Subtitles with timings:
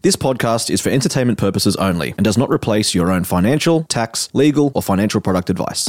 [0.00, 4.28] This podcast is for entertainment purposes only and does not replace your own financial, tax,
[4.32, 5.88] legal, or financial product advice.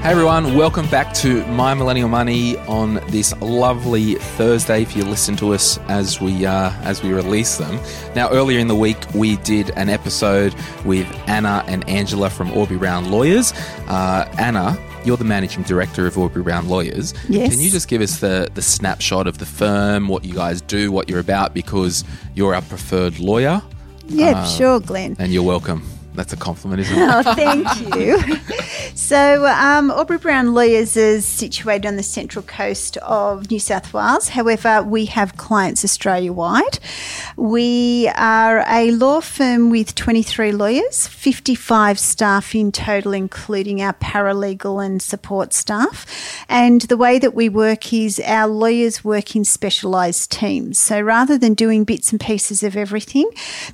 [0.00, 4.80] Hey everyone, welcome back to My Millennial Money on this lovely Thursday.
[4.80, 7.78] If you listen to us as we uh, as we release them.
[8.14, 10.54] Now, earlier in the week, we did an episode
[10.86, 13.52] with Anna and Angela from Aubrey Brown Lawyers.
[13.86, 17.12] Uh, Anna, you're the managing director of Aubrey Brown Lawyers.
[17.28, 17.50] Yes.
[17.52, 20.90] Can you just give us the the snapshot of the firm, what you guys do,
[20.90, 22.02] what you're about, because
[22.34, 23.60] you're our preferred lawyer,
[24.06, 25.16] Yeah, sure, Glen.
[25.18, 25.82] and you're welcome.
[26.18, 27.08] That's a compliment, isn't it?
[27.08, 28.18] Oh, thank you.
[28.96, 34.30] so, um, Aubrey Brown Lawyers is situated on the central coast of New South Wales.
[34.30, 36.80] However, we have clients Australia wide.
[37.36, 44.84] We are a law firm with 23 lawyers, 55 staff in total, including our paralegal
[44.84, 46.04] and support staff.
[46.48, 50.78] And the way that we work is our lawyers work in specialised teams.
[50.78, 53.30] So, rather than doing bits and pieces of everything,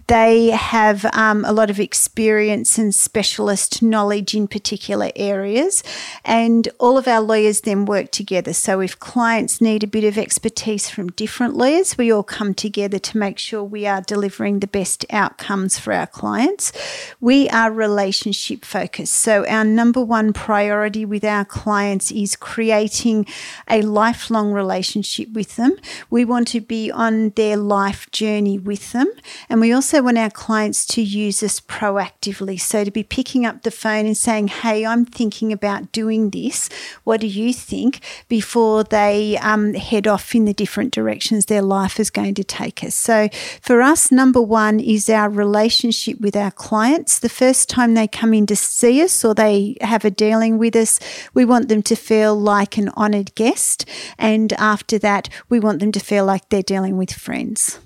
[0.08, 5.82] they have um, a lot of experience and specialist knowledge in particular areas.
[6.24, 8.52] And all of our lawyers then work together.
[8.52, 12.98] So if clients need a bit of expertise from different lawyers, we all come together
[12.98, 16.72] to make sure we are delivering the best outcomes for our clients.
[17.20, 19.14] We are relationship focused.
[19.14, 23.26] So our number one priority with our clients is creating
[23.68, 25.76] a lifelong relationship with them.
[26.10, 29.08] We want to be on their life journey with them.
[29.48, 32.23] And we also want our clients to use us proactively.
[32.58, 36.68] So to be picking up the phone and saying, Hey, I'm thinking about doing this.
[37.04, 38.00] What do you think?
[38.28, 42.82] Before they um, head off in the different directions their life is going to take
[42.82, 42.94] us.
[42.94, 43.28] So
[43.60, 47.18] for us, number one is our relationship with our clients.
[47.18, 50.76] The first time they come in to see us or they have a dealing with
[50.76, 51.00] us,
[51.34, 53.86] we want them to feel like an honoured guest.
[54.18, 57.78] And after that, we want them to feel like they're dealing with friends.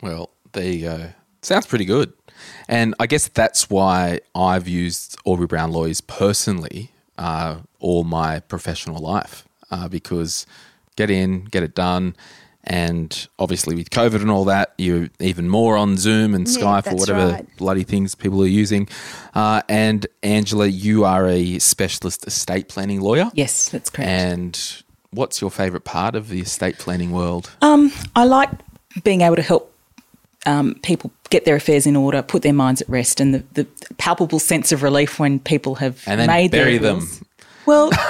[0.00, 1.12] Well, there you go.
[1.42, 2.12] Sounds pretty good.
[2.72, 8.98] And I guess that's why I've used Aubrey Brown Lawyers personally uh, all my professional
[8.98, 10.46] life uh, because
[10.96, 12.16] get in, get it done.
[12.64, 16.92] And obviously, with COVID and all that, you're even more on Zoom and Yeah, Skype
[16.92, 17.56] or whatever right.
[17.58, 18.88] bloody things people are using.
[19.34, 23.30] Uh, and Angela, you are a specialist estate planning lawyer.
[23.34, 24.08] Yes, that's correct.
[24.10, 27.50] And what's your favourite part of the estate planning world?
[27.60, 28.48] um, I like
[29.02, 29.71] being able to help
[30.46, 33.66] um, people get their affairs in order, put their minds at rest, and the, the
[33.98, 36.98] palpable sense of relief when people have And then made bury their them.
[36.98, 37.22] wills.
[37.64, 37.90] Well,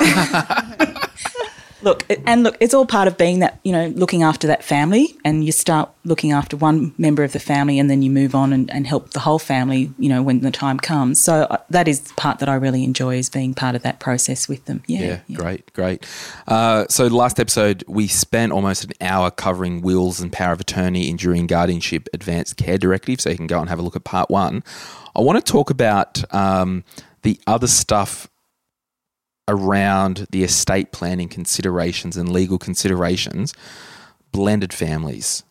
[1.83, 4.65] look, it- and look, it's all part of being that, you know, looking after that
[4.65, 8.35] family, and you start looking after one member of the family, and then you move
[8.35, 11.21] on and, and help the whole family, you know, when the time comes.
[11.21, 14.01] So uh, that is the part that I really enjoy is being part of that
[14.01, 14.83] process with them.
[14.87, 16.07] Yeah, Yeah, great, great.
[16.49, 21.09] Uh, so last episode, we spent almost an hour covering wills and power of attorney,
[21.09, 23.21] enduring guardianship, advanced care directive.
[23.21, 24.65] So you can go and have a look at part one.
[25.15, 26.85] I want to talk about um,
[27.23, 28.29] the other stuff
[29.49, 33.53] around the estate planning considerations and legal considerations.
[34.33, 35.43] Blended families.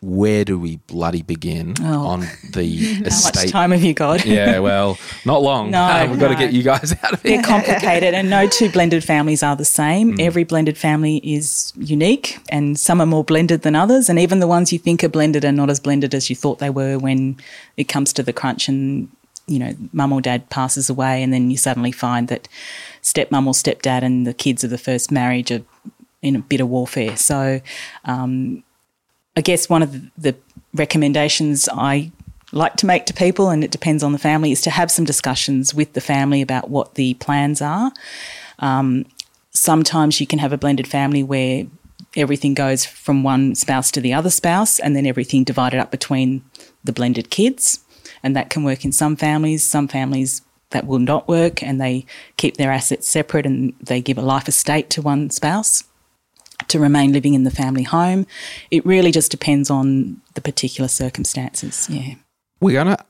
[0.00, 2.06] Where do we bloody begin Oh.
[2.08, 2.64] on the
[3.02, 3.36] How estate?
[3.44, 4.24] much time have you got?
[4.26, 5.70] Yeah, well, not long.
[5.70, 7.36] No, we've got to get you guys out of here.
[7.36, 10.16] They're complicated, and no two blended families are the same.
[10.16, 10.20] Mm.
[10.20, 14.08] Every blended family is unique, and some are more blended than others.
[14.08, 16.58] And even the ones you think are blended are not as blended as you thought
[16.58, 17.36] they were when
[17.76, 19.08] it comes to the crunch and
[19.52, 22.48] you know, mum or dad passes away, and then you suddenly find that
[23.02, 25.62] stepmum or stepdad and the kids of the first marriage are
[26.22, 27.16] in a bit of warfare.
[27.16, 27.60] So,
[28.04, 28.62] um,
[29.36, 30.34] I guess one of the,
[30.74, 32.12] recommendations I
[32.52, 35.04] like to make to people, and it depends on the family, is to have some
[35.04, 37.92] discussions with the family about what the plans are.
[38.58, 39.04] Um,
[39.50, 41.66] sometimes you can have a blended family where
[42.16, 46.42] everything goes from one spouse to the other spouse, and then everything divided up between
[46.84, 47.80] the blended kids.
[48.22, 49.62] And that can work in some families.
[49.64, 54.16] Some families that will not work, and they keep their assets separate and they give
[54.18, 55.84] a life estate to one spouse
[56.68, 58.26] to remain living in the family home.
[58.70, 61.88] It really just depends on the particular circumstances.
[61.90, 62.14] Yeah.
[62.60, 63.04] We're going to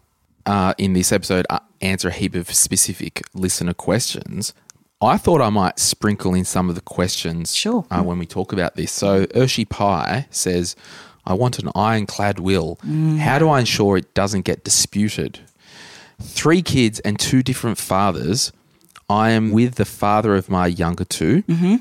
[0.46, 4.54] uh, in this episode uh, answer a heap of specific listener questions.
[5.00, 7.84] I thought I might sprinkle in some of the questions Sure.
[7.90, 8.92] uh, when we talk about this.
[8.92, 10.76] So, Urshi Pie says,
[11.24, 12.78] I want an ironclad will.
[13.18, 15.40] How do I ensure it doesn't get disputed?
[16.20, 18.52] Three kids and two different fathers.
[19.08, 21.76] I am with the father of my younger 2 mm-hmm.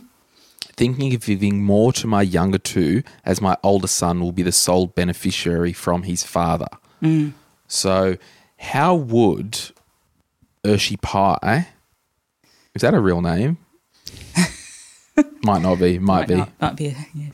[0.75, 4.51] thinking of giving more to my younger two, as my older son will be the
[4.51, 6.67] sole beneficiary from his father.
[7.01, 7.33] Mm.
[7.67, 8.17] So,
[8.57, 9.71] how would
[10.63, 11.69] Urshi Pie,
[12.73, 13.57] is that a real name?
[15.43, 16.35] might not be, might, be.
[16.35, 16.95] Might, might be.
[17.13, 17.29] yeah.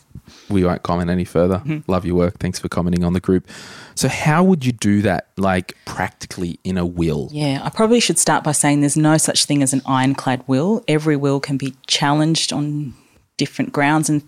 [0.49, 1.61] We won't comment any further.
[1.87, 2.39] Love your work.
[2.39, 3.47] Thanks for commenting on the group.
[3.95, 7.29] So, how would you do that, like practically in a will?
[7.31, 10.83] Yeah, I probably should start by saying there's no such thing as an ironclad will.
[10.87, 12.93] Every will can be challenged on
[13.37, 14.23] different grounds, and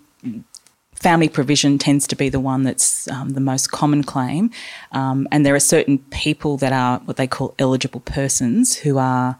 [0.99, 4.51] family provision tends to be the one that's um, the most common claim.
[4.91, 9.37] Um, and there are certain people that are what they call eligible persons who are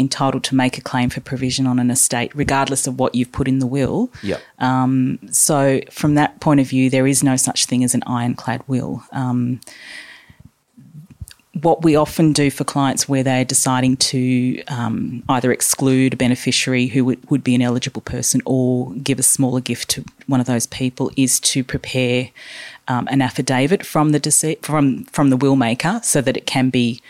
[0.00, 3.46] entitled to make a claim for provision on an estate, regardless of what you've put
[3.46, 4.10] in the will.
[4.22, 4.40] Yep.
[5.30, 9.04] So, from that point of view, there is no such thing as an ironclad will.
[9.12, 9.60] Um,
[11.62, 16.86] what we often do for clients where they're deciding to um, either exclude a beneficiary
[16.86, 20.46] who would, would be an eligible person or give a smaller gift to one of
[20.46, 22.30] those people is to prepare
[22.88, 26.70] um, an affidavit from the dece- from from the will maker so that it can
[26.70, 27.00] be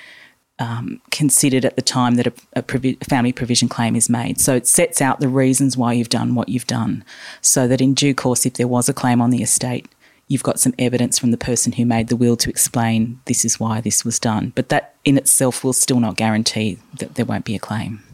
[0.60, 4.38] um, considered at the time that a, a provi- family provision claim is made.
[4.40, 7.02] So it sets out the reasons why you've done what you've done,
[7.40, 9.86] so that in due course, if there was a claim on the estate,
[10.28, 13.58] you've got some evidence from the person who made the will to explain this is
[13.58, 14.52] why this was done.
[14.54, 18.04] But that in itself will still not guarantee that there won't be a claim.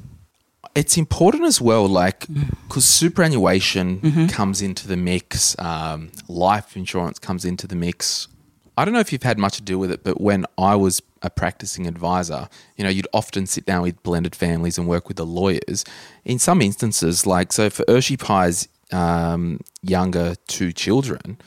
[0.75, 2.27] it's important as well, like
[2.69, 8.29] because superannuation comes into the mix, um, life insurance comes into the mix.
[8.77, 11.01] I don't know if you've had much to do with it, but when I was
[11.23, 15.17] a practicing advisor, you know, you'd often sit down with blended families and work with
[15.17, 15.85] the lawyers.
[16.25, 21.39] In some instances, like so for Urshi Pie's um, younger two children,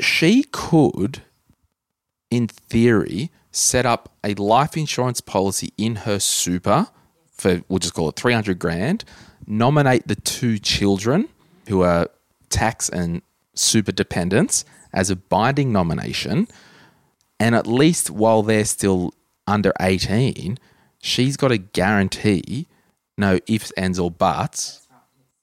[0.00, 1.22] she could,
[2.30, 6.88] in theory, set up a life insurance policy in her super
[7.40, 9.04] for we'll just call it 300 grand,
[9.46, 11.28] nominate the two children
[11.68, 12.08] who are
[12.50, 13.22] tax and
[13.54, 16.48] super dependents as a binding nomination,
[17.38, 19.14] and at least while they're still
[19.46, 20.58] under 18,
[21.00, 22.66] she's got to guarantee
[23.16, 24.80] no ifs, ands, or buts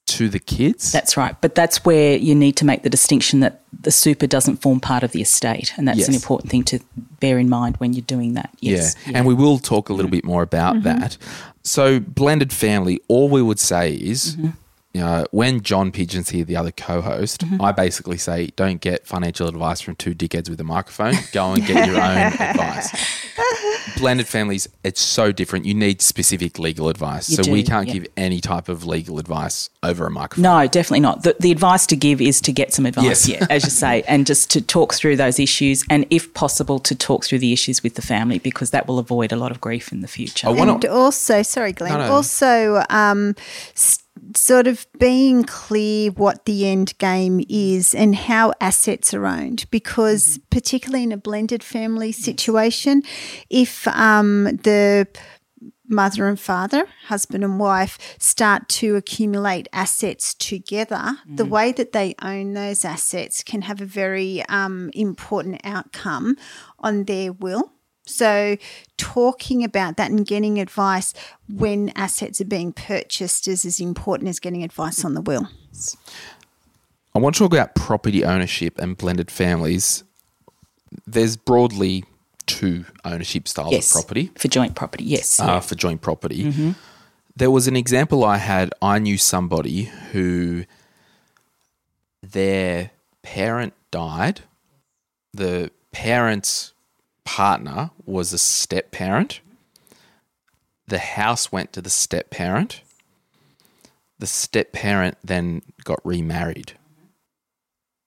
[0.06, 0.90] to the kids.
[0.90, 1.38] That's right.
[1.40, 5.02] But that's where you need to make the distinction that the super doesn't form part
[5.02, 5.74] of the estate.
[5.76, 6.80] And that's an important thing to
[7.20, 8.50] bear in mind when you're doing that.
[8.60, 8.96] Yes.
[9.06, 9.18] Yeah.
[9.18, 10.16] And we will talk a little mm-hmm.
[10.16, 11.00] bit more about mm-hmm.
[11.00, 11.18] that.
[11.62, 14.50] So, blended family, all we would say is, mm-hmm.
[14.94, 19.06] You know, when John Pigeon's here, the other co host, I basically say, don't get
[19.06, 21.12] financial advice from two dickheads with a microphone.
[21.32, 23.28] Go and get your own advice.
[23.98, 25.66] Blended families, it's so different.
[25.66, 27.28] You need specific legal advice.
[27.28, 27.94] You so, we can't yeah.
[27.94, 30.42] give any type of legal advice over a microphone.
[30.42, 31.22] No, definitely not.
[31.22, 33.28] The, the advice to give is to get some advice, Yes.
[33.28, 36.94] yeah, as you say, and just to talk through those issues, and if possible, to
[36.94, 39.92] talk through the issues with the family because that will avoid a lot of grief
[39.92, 40.48] in the future.
[40.48, 42.12] I wanna- and also, sorry, Glen, No, no.
[42.12, 43.34] also um,
[43.76, 43.98] s-
[44.34, 50.38] sort of being clear what the end game is and how assets are owned, because
[50.50, 53.02] particularly in a blended family situation,
[53.48, 55.06] if um, the
[55.90, 62.14] mother and father, husband and wife, start to accumulate assets together, the way that they
[62.20, 66.36] own those assets can have a very um, important outcome
[66.78, 67.72] on their will.
[68.08, 68.56] So,
[68.96, 71.12] talking about that and getting advice
[71.48, 75.48] when assets are being purchased is as important as getting advice on the will.
[77.14, 80.04] I want to talk about property ownership and blended families.
[81.06, 82.04] There's broadly
[82.46, 85.04] two ownership styles yes, of property for joint property.
[85.04, 86.74] Yes, uh, for joint property.
[87.36, 88.72] There was an example I had.
[88.82, 90.64] I knew somebody who
[92.22, 92.90] their
[93.22, 94.40] parent died.
[95.32, 96.72] The parent's
[97.28, 99.40] partner was a step parent.
[100.86, 102.80] The house went to the step parent.
[104.18, 106.72] The step parent then got remarried.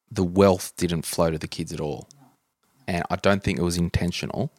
[0.10, 2.10] The wealth didn't flow to the kids at all.
[2.88, 4.52] And I don't think it was intentional.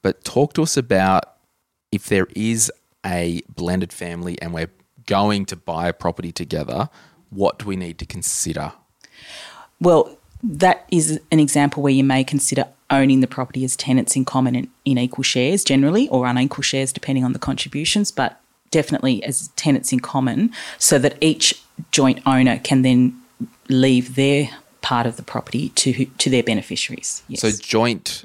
[0.00, 1.34] But talk to us about
[1.92, 2.72] if there is
[3.04, 4.72] a blended family and we're
[5.04, 6.88] going to buy a property together,
[7.28, 8.72] what do we need to consider?
[9.78, 12.64] Well, that is an example where you may consider
[13.00, 16.92] owning the property as tenants in common in, in equal shares generally or unequal shares
[16.92, 21.46] depending on the contributions, but definitely as tenants in common so that each
[21.90, 23.00] joint owner can then
[23.68, 24.48] leave their
[24.80, 27.22] part of the property to to their beneficiaries.
[27.28, 27.40] Yes.
[27.40, 28.24] So joint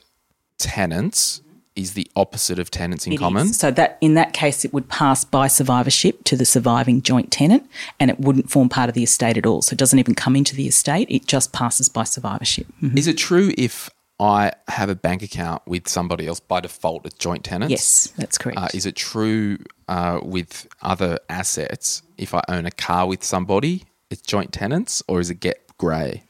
[0.57, 1.41] tenants
[1.75, 3.47] is the opposite of tenants in It common.
[3.47, 3.57] is.
[3.57, 7.63] So that in that case, it would pass by survivorship to the surviving joint tenant,
[7.99, 9.61] and it wouldn't form part of the estate at all.
[9.61, 12.67] So it doesn't even come into the estate; it just passes by survivorship.
[12.83, 12.97] Mhm.
[12.97, 17.15] Is it true if I have a bank account with somebody else by default, it's
[17.15, 17.71] joint tenants?
[17.71, 18.59] Yes, that's correct.
[18.59, 19.57] Uh, is it true
[19.87, 22.01] uh, with other assets?
[22.17, 26.23] If I own a car with somebody, it's joint tenants, or is it get grey?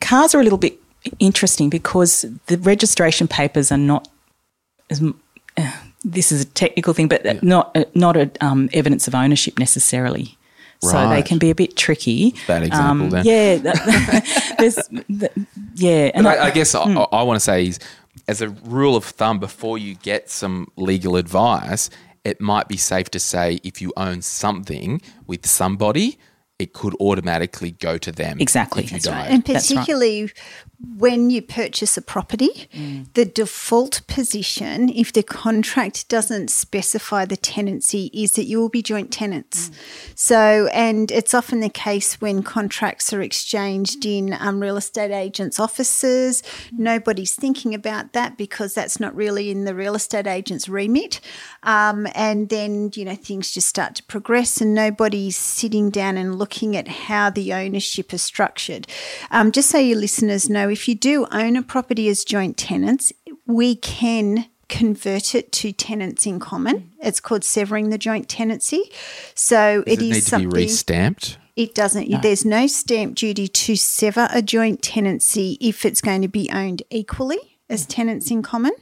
[0.00, 0.78] Cars are a little bit
[1.18, 4.08] interesting because the registration papers are not.
[4.88, 5.02] As,
[5.56, 5.72] uh,
[6.04, 10.36] this is a technical thing, but not uh, not a, um, evidence of ownership necessarily.
[10.82, 12.34] So they can be a bit tricky.
[12.48, 13.24] Bad example Um, then.
[13.24, 15.32] Yeah, that- there's, th-
[15.76, 16.98] yeah, and But I, I guess Hmm.
[16.98, 17.78] I, I want to say is,
[18.28, 21.88] as a rule of thumb, before you get some legal advice,
[22.24, 26.18] it might be safe to say if you own something with somebody,
[26.58, 28.38] it could automatically go to them.
[28.40, 28.84] Exactly.
[28.84, 29.18] If you That's die.
[29.18, 29.30] right.
[29.30, 29.78] And That's right.
[29.78, 30.30] particularly
[30.96, 32.68] when you purchase a property,
[33.14, 38.82] the default position, if the contract doesn't specify the tenancy, is that you will be
[38.82, 39.70] joint tenants.
[40.16, 45.60] So, and it's often the case when contracts are exchanged in um, real estate agents'
[45.60, 46.42] offices.
[46.72, 51.20] Nobody's thinking about that because that's not really in the real estate agent's remit.
[51.62, 56.36] Um, and then, you know, things just start to progress and nobody's sitting down and
[56.36, 58.86] looking at how the ownership is structured.
[59.30, 63.12] Um, just so your listeners know, if you do own a property as joint tenants,
[63.46, 66.92] we can convert it to tenants in common.
[67.00, 68.90] It's called severing the joint tenancy.
[69.34, 70.50] So Does it it is need to something.
[70.50, 71.36] be restamped?
[71.54, 72.22] It doesn't.
[72.22, 76.82] There's no stamp duty to sever a joint tenancy if it's going to be owned
[76.90, 78.72] equally as tenants in common.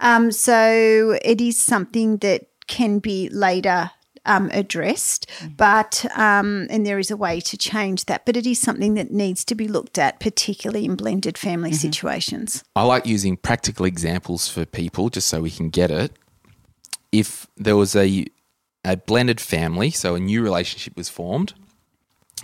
[0.00, 3.92] Um, so it is something that can be later
[4.26, 8.26] um, addressed, but um, and there is a way to change that.
[8.26, 12.62] But it is something that needs to be looked at, particularly in blended family situations.
[12.74, 16.12] I like using practical examples for people just so we can get it.
[17.12, 18.26] If there was a
[18.84, 21.54] a blended family, so a new relationship was formed,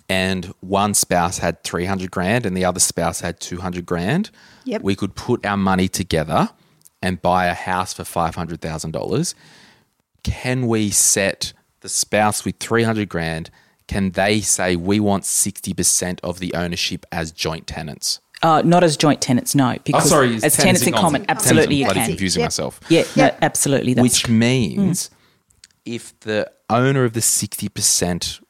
[0.09, 4.31] and one spouse had 300 grand and the other spouse had 200 grand,
[4.65, 4.83] Yep.
[4.83, 6.51] we could put our money together
[7.01, 9.35] and buy a house for $500,000.
[10.25, 13.51] Can we set the spouse with 300 grand?
[13.89, 18.21] Can they say we want 60% of the ownership as joint tenants?
[18.43, 19.77] Uh, not as joint tenants, no.
[19.85, 22.09] Because Oh, sorry, as tenants, in common, Tenants, absolutely you I'm bloody can.
[22.09, 22.47] confusing Yep.
[22.47, 22.81] myself.
[22.89, 23.95] Yeah, no, absolutely.
[23.95, 25.11] That's Which means
[25.85, 28.41] if the owner of the 60%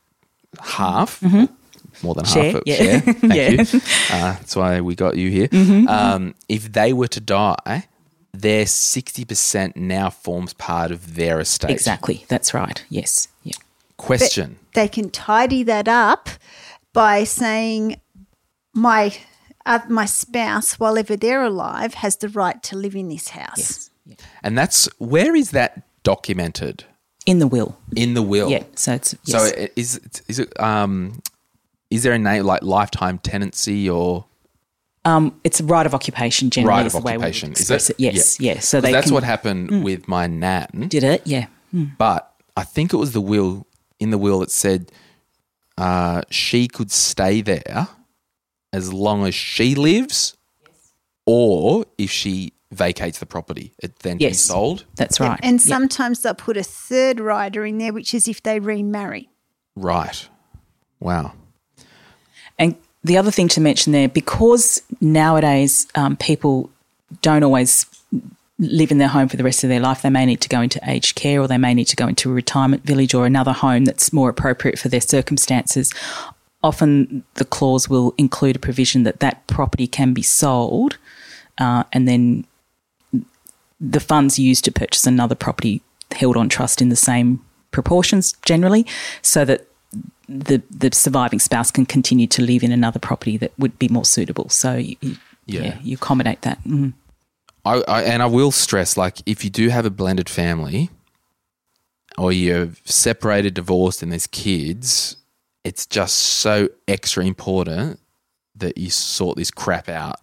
[0.61, 2.25] half, more than Mm-hmm.
[2.33, 2.75] Share, half, a yeah.
[2.77, 3.51] share, thank Yeah.
[3.51, 3.77] Mm-hmm.
[3.77, 4.17] you.
[4.17, 5.49] Uh, that's why we got you here.
[5.89, 7.89] Um, if they were to die,
[8.33, 11.71] their 60% now forms part of their estate.
[11.71, 12.25] exactly.
[12.29, 12.85] That's right.
[12.89, 13.29] Yes.
[13.43, 13.55] Yeah.
[13.97, 14.59] Question.
[14.75, 16.29] they can tidy that up
[16.93, 18.01] by saying
[18.75, 19.17] my
[19.65, 23.91] uh, my spouse, while ever they're alive, has the right to live in this house.
[24.05, 24.17] Yes.
[24.43, 26.85] And that's where is that documented?
[27.27, 27.79] In the will.
[27.95, 28.51] In the will.
[28.51, 28.65] Yeah.
[28.75, 29.51] So it's yes.
[29.51, 31.23] So is is it um
[31.91, 34.25] is there a name like lifetime tenancy or
[35.05, 36.77] um, it's a right of occupation generally.
[36.79, 37.53] right is of the way we would occupation?
[37.53, 37.97] Is express it?
[37.99, 38.01] it?
[38.15, 38.41] Yes.
[38.41, 38.55] Yeah.
[38.55, 38.61] Yeah.
[38.61, 40.87] So 'Cause they that's can, what happened with my nan.
[40.89, 41.23] did it.
[41.27, 41.47] Yeah.
[41.73, 43.67] But I think it was the will
[43.99, 44.93] in the will that said
[45.79, 47.89] uh, she could stay there
[48.73, 50.37] as long as she lives,
[51.27, 54.41] or if she vacates the property, it then be Yes.
[54.41, 54.85] sold.
[54.97, 55.39] That's right.
[55.43, 55.67] And Yeah.
[55.77, 59.29] sometimes they'll put a third rider in there, which is if they remarry.
[59.77, 60.29] Right.
[61.01, 61.33] Wow.
[62.59, 66.71] And the other thing to mention there, because nowadays um, people
[67.21, 67.87] don't always
[68.59, 70.61] live in their home for the rest of their life, they may need to go
[70.61, 73.53] into aged care or they may need to go into a retirement village or another
[73.53, 75.93] home that's more appropriate for their circumstances.
[76.63, 80.97] Often the clause will include a provision that that property can be sold
[81.59, 82.47] uh, and then
[83.81, 85.83] the funds used to purchase another property
[86.13, 88.87] held on trust in the same proportions generally
[89.23, 89.67] so that
[90.41, 94.05] the the surviving spouse can continue to live in another property that would be more
[94.05, 94.49] suitable.
[94.49, 95.61] So you, you- Yeah.
[95.62, 95.79] yeah.
[95.83, 96.62] you accommodate that.
[96.65, 96.95] Mhm.
[97.65, 100.91] I, I and I will stress like if you do have a blended family
[102.19, 105.17] or you're separated, divorced, and there's kids,
[105.65, 107.99] it's just so extra important
[108.57, 110.17] that you sort this crap out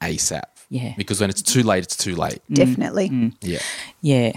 [0.00, 0.42] ASAP.
[0.70, 0.94] Yeah.
[0.96, 2.40] Because when it's too late, it's too late.
[2.52, 3.32] Definitely.
[3.40, 3.58] Yeah.
[4.00, 4.32] Yeah.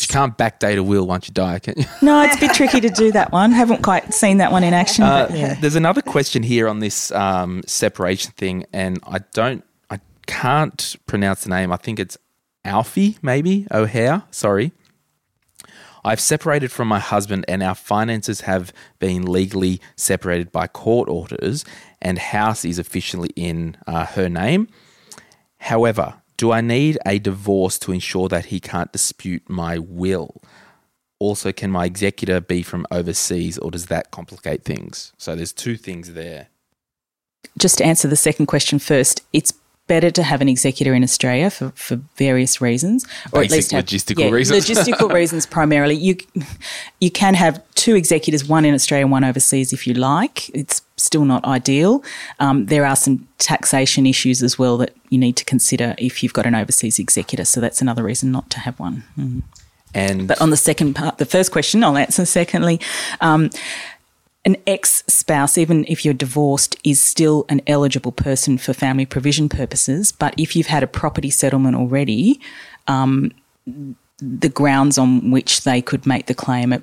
[0.00, 1.84] You can't backdate a will once you die, can you?
[2.02, 3.52] No, it's a bit tricky to do that one.
[3.52, 5.04] Haven't quite seen that one in action.
[5.04, 5.54] Uh, but yeah.
[5.54, 11.44] There's another question here on this um, separation thing, and I don't, I can't pronounce
[11.44, 11.72] the name.
[11.72, 12.18] I think it's
[12.66, 14.24] Alfie, maybe O'Hare.
[14.30, 14.72] Sorry.
[16.04, 21.64] I've separated from my husband, and our finances have been legally separated by court orders,
[22.02, 24.68] and house is officially in uh, her name.
[25.58, 30.42] However, Do I need a divorce to ensure that he can't dispute my will?
[31.18, 35.12] Also, can my executor be from overseas or does that complicate things?
[35.16, 36.48] So there's two things there.
[37.58, 39.52] Just to answer the second question first, it's
[39.86, 43.70] better to have an executor in Australia for, for various reasons, or Basic at least
[43.72, 44.66] have, logistical reasons.
[44.66, 45.94] logistical reasons primarily.
[45.94, 46.16] You
[47.00, 50.48] you can have two executors, one in Australia and one overseas, if you like.
[50.50, 52.02] It's still not ideal.
[52.40, 56.32] Um, there are some taxation issues as well that you need to consider if you've
[56.32, 57.44] got an overseas executor.
[57.44, 59.04] So that's another reason not to have one.
[59.18, 59.42] Mm.
[59.94, 62.80] And But on the second part, the first question, I'll answer secondly.
[63.20, 63.50] Um,
[64.46, 69.48] an ex spouse, even if you're divorced, is still an eligible person for family provision
[69.48, 70.12] purposes.
[70.12, 72.40] But if you've had a property settlement already,
[72.86, 73.32] um,
[74.18, 76.82] the grounds on which they could make the claim are,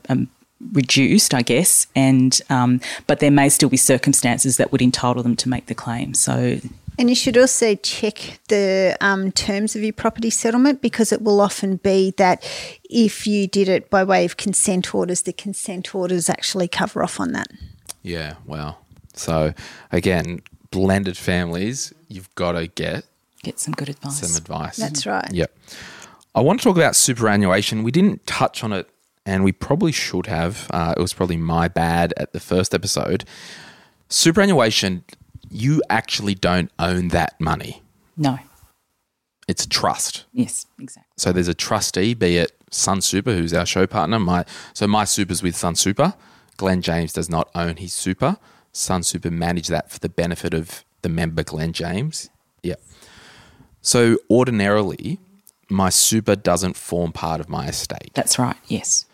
[0.73, 1.87] reduced, I guess.
[1.95, 5.75] And um, but there may still be circumstances that would entitle them to make the
[5.75, 6.13] claim.
[6.13, 6.59] So
[6.97, 11.41] And you should also check the um, terms of your property settlement because it will
[11.41, 12.43] often be that
[12.89, 17.19] if you did it by way of consent orders, the consent orders actually cover off
[17.19, 17.47] on that.
[18.03, 18.77] yeah, wow.
[19.15, 19.53] So
[19.91, 23.05] again, blended families, you've got to get
[23.43, 24.19] get some good advice.
[24.19, 24.77] some advice.
[24.77, 25.31] That's right.
[25.31, 25.55] Yep.
[26.35, 27.83] I want to talk about superannuation.
[27.83, 28.89] We didn't touch on it,
[29.25, 30.67] and we probably should have.
[30.71, 33.25] Uh, it was probably my bad at the first episode.
[34.09, 35.03] Superannuation,
[35.53, 37.81] you actually don't own that money.
[38.17, 38.39] no.
[39.45, 40.23] It's a trust.
[40.31, 41.11] Yes, exactly.
[41.17, 44.17] So there's a trustee, be it Sunsuper, who's our show partner.
[44.17, 46.13] My so my super's with Sun Super.
[46.55, 48.37] Glen James does not own his super.
[48.73, 52.29] Sunsuper manage that for the benefit of the member Glen James.
[52.63, 52.79] Yep.
[53.81, 55.19] So ordinarily,
[55.69, 58.11] my super doesn't form part of my estate.
[58.13, 58.55] That's right.
[58.67, 59.05] Yes.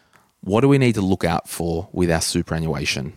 [0.41, 3.13] What do we need to look out for with our superannuation?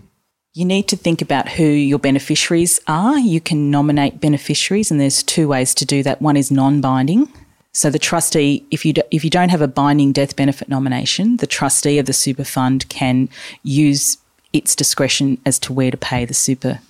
[0.54, 3.18] You need to think about who your beneficiaries are.
[3.18, 6.20] You can nominate beneficiaries, and there's two ways to do that.
[6.20, 7.32] One is non-binding.
[7.72, 11.38] So the trustee, if you do, if you don't have a binding death benefit nomination,
[11.38, 13.30] the trustee of the super fund can
[13.62, 14.18] use
[14.52, 16.80] its discretion as to where to pay the super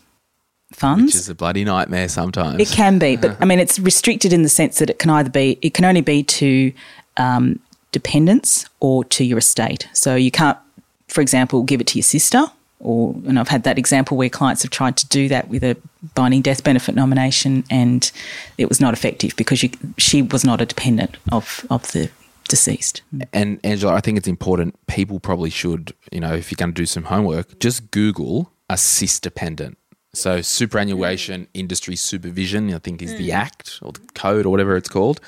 [0.73, 1.15] funds.
[1.15, 2.61] Which is a bloody nightmare sometimes.
[2.61, 5.31] It can be, but I mean, it's restricted in the sense that it can either
[5.31, 6.73] be, it can only be to
[7.17, 7.61] um,
[7.93, 9.89] dependents or to your estate.
[9.93, 10.59] So you can't,
[11.07, 12.47] for example, give it to your sister.
[12.83, 15.77] Or, and I've had that example where clients have tried to do that with a
[16.15, 18.11] binding death benefit nomination, and
[18.59, 22.11] it was not effective because you, she was not a dependent of, of the
[22.49, 23.03] deceased.
[23.15, 23.29] Mm.
[23.33, 24.75] And Angela, I think it's important.
[24.87, 29.23] People probably should, you know, if you're going to do some homework, just Google assist
[29.23, 29.79] dependent.
[30.13, 31.49] So superannuation mm.
[31.55, 33.35] industry supervision, I think, is the mm.
[33.35, 35.21] act or the code or whatever it's called.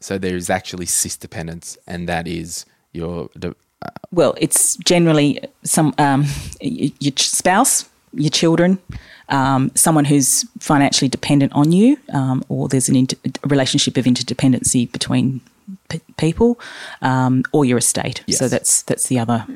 [0.00, 3.54] So there is actually SIS dependence, and that is your de-
[4.10, 6.24] Well, it's generally some um,
[6.60, 8.78] your spouse, your children,
[9.28, 14.04] um, someone who's financially dependent on you, um, or there's an inter- a relationship of
[14.06, 15.40] interdependency between
[15.90, 16.58] p- people,
[17.02, 18.24] um, or your estate.
[18.30, 19.46] So that's that's the other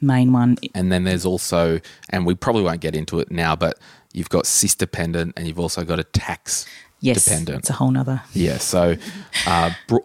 [0.00, 0.56] main one.
[0.74, 3.78] and then there's also, and we probably won't get into it now, but
[4.12, 6.66] you've got SIS dependent, and you've also got a tax
[7.00, 7.58] Yes, dependent.
[7.60, 8.22] it's a whole nother.
[8.32, 8.58] Yeah.
[8.58, 8.96] So,
[9.46, 10.04] uh, bro-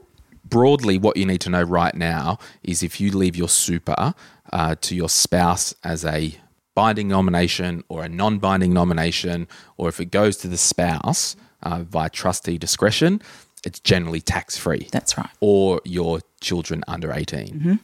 [0.53, 4.13] broadly, what you need to know right now is if you leave your super
[4.51, 6.35] uh, to your spouse as a
[6.75, 11.79] binding nomination or a non binding nomination, or if it goes to the spouse uh,
[11.79, 13.19] by trustee discretion,
[13.65, 14.87] it's generally tax free.
[14.91, 15.31] That's right.
[15.39, 17.79] Or your children under 18.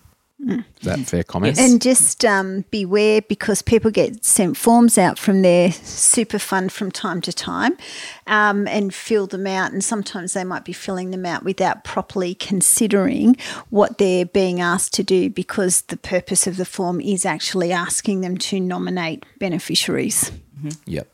[0.48, 1.58] Is that fair comment?
[1.58, 1.72] Yes.
[1.72, 6.92] And just um, beware because people get sent forms out from their super fund from
[6.92, 7.78] time to time
[8.26, 9.74] um, and fill them out.
[9.74, 13.36] And sometimes they might be filling them out without properly considering
[13.70, 18.22] what they're being asked to do because the purpose of the form is actually asking
[18.22, 20.32] them to nominate beneficiaries.
[20.86, 21.08] Yep.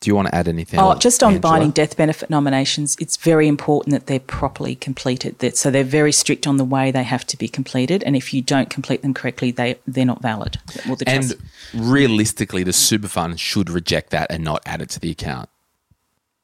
[0.00, 0.80] Do you want to add anything?
[0.80, 1.52] Oh, just on Angela?
[1.52, 5.38] binding death benefit nominations, it's very important that they're properly completed.
[5.40, 8.32] That so they're very strict on the way they have to be completed, and if
[8.32, 10.56] you don't complete them correctly, they they're not valid.
[10.86, 11.36] Well, the And trust-
[11.74, 15.50] realistically, the super fund should reject that and not add it to the account.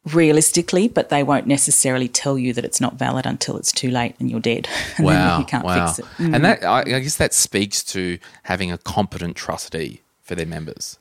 [0.04, 4.14] realistically, but they won't necessarily tell you that it's not valid until it's too late
[4.20, 4.68] and you're dead.
[4.98, 5.86] And then Wow, you can't wow.
[5.92, 6.04] fix it.
[6.18, 6.34] Mm.
[6.34, 10.98] And that I, I guess that speaks to having a competent trustee for their members.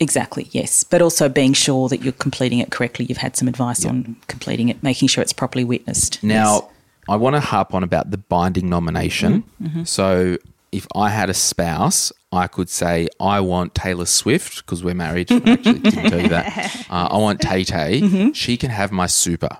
[0.00, 0.82] Exactly, yes.
[0.84, 3.04] But also being sure that you're completing it correctly.
[3.06, 6.22] You've had some advice on completing it, making sure it's properly witnessed.
[6.22, 6.62] Now, Yes.
[7.08, 9.44] I want to harp on about the binding nomination.
[9.62, 10.38] Mm-hmm, So,
[10.72, 15.30] if I had a spouse, I could say, I want Taylor Swift, because we're married.
[15.30, 16.86] I actually didn't tell you that.
[16.90, 18.00] Uh, I want Tay Tay.
[18.00, 18.32] Mm-hmm.
[18.32, 19.58] She can have my super.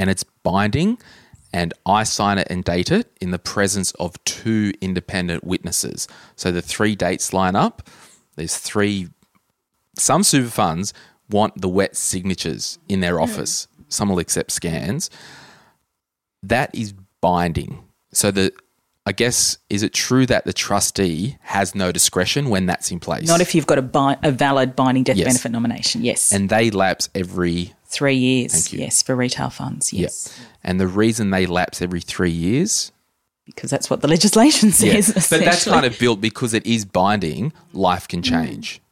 [0.00, 0.98] And it's binding,
[1.52, 6.08] and I sign it and date it in the presence of two independent witnesses.
[6.34, 7.88] So the three dates line up.
[8.34, 9.08] There's three
[10.00, 10.92] some super funds
[11.30, 13.22] want the wet signatures in their mm.
[13.22, 13.68] office.
[13.88, 15.10] Some will accept scans.
[16.42, 17.84] That is binding.
[18.12, 18.52] So the
[19.06, 23.26] I guess is it true that the trustee has no discretion when that's in place?
[23.26, 25.26] Not if you've got a, bi- a valid binding death Yes.
[25.26, 26.04] benefit nomination.
[26.04, 26.30] Yes.
[26.30, 28.70] and they lapse every Three years.
[28.70, 29.94] Yes, for retail funds.
[29.94, 30.36] Yes.
[30.38, 30.46] yeah.
[30.62, 32.92] And the reason they lapse every three years
[33.46, 35.00] Because that's what the legislation Yeah.
[35.00, 35.28] says.
[35.30, 38.24] But that's kind of built because it is binding, life can mm.
[38.24, 38.82] change.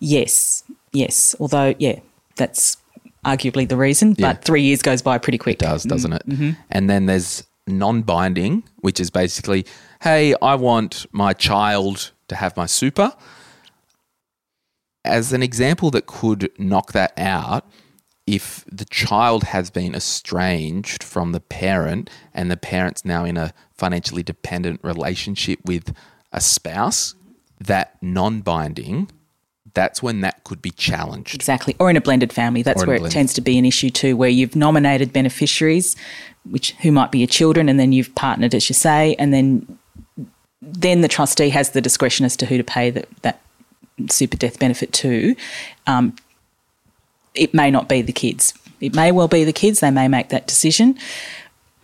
[0.00, 0.64] Yes.
[0.92, 1.34] Yes.
[1.40, 2.00] Although, yeah,
[2.36, 2.76] that's
[3.24, 4.12] arguably the reason.
[4.14, 4.32] But Yeah.
[4.34, 5.54] three years goes by pretty quick.
[5.62, 6.26] It does, doesn't it?
[6.28, 6.50] Mm-hmm.
[6.70, 9.66] And then there's non binding, which is basically,
[10.02, 13.12] hey, I want my child to have my super.
[15.04, 17.64] As an example that could knock that out,
[18.26, 23.52] if the child has been estranged from the parent and the parent's now in a
[23.72, 25.94] financially dependent relationship with
[26.32, 27.14] a spouse,
[27.60, 29.08] that non binding,
[29.76, 31.34] that's when that could be challenged.
[31.34, 31.76] Exactly.
[31.78, 32.62] Or in a blended family.
[32.62, 35.94] That's where it tends to be an issue too, where you've nominated beneficiaries,
[36.50, 39.78] which who might be your children, and then you've partnered, as you say, and then
[40.62, 43.40] then the trustee has the discretion as to who to pay that, that
[44.08, 45.36] super death benefit to.
[45.86, 46.16] Um,
[47.34, 48.54] it may not be the kids.
[48.80, 49.80] It may well be the kids.
[49.80, 50.98] They may make that decision.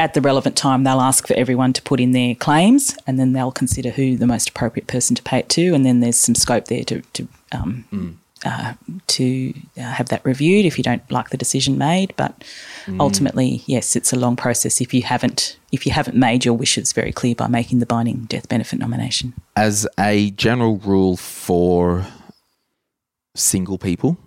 [0.01, 3.35] At the relevant time, they'll ask for everyone to put in their claims, and then
[3.35, 5.75] they'll consider who the most appropriate person to pay it to.
[5.75, 8.75] And then there's some scope there to to um, uh,
[9.07, 12.13] to uh, have that reviewed if you don't like the decision made.
[12.17, 12.45] But
[12.99, 16.93] ultimately, yes, it's a long process if you haven't if you haven't made your wishes
[16.93, 19.33] very clear by making the binding death benefit nomination.
[19.57, 22.07] as a general rule for
[23.35, 24.19] single people,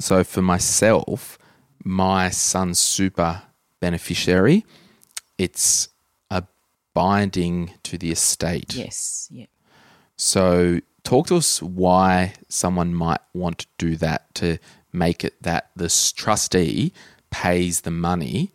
[0.00, 1.38] so for myself,
[1.84, 3.42] my son's super
[3.80, 4.64] beneficiary,
[5.38, 5.88] it's
[6.30, 6.42] a
[6.92, 8.74] binding to the estate.
[8.74, 9.46] Yes, yeah.
[10.16, 14.58] So, talk to us why someone might want to do that to
[14.92, 16.92] make it that this trustee
[17.30, 18.50] pays the money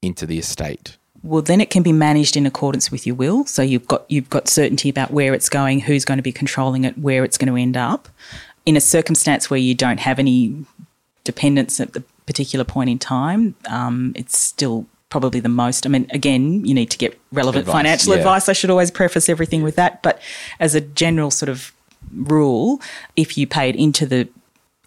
[0.00, 0.96] into the estate.
[1.22, 3.44] Well, then it can be managed in accordance with your will.
[3.46, 6.84] So you've got you've got certainty about where it's going, who's going to be controlling
[6.84, 8.08] it, where it's going to end up.
[8.66, 10.64] In a circumstance where you don't have any
[11.24, 15.84] dependents at the particular point in time, um, it's still probably the most.
[15.84, 18.20] I mean, again, you need to get relevant Advice, financial yeah.
[18.20, 18.48] advice.
[18.48, 20.02] I should always preface everything with that.
[20.02, 20.22] But
[20.58, 21.70] as a general sort of
[22.14, 22.80] rule,
[23.14, 24.26] if you pay it into the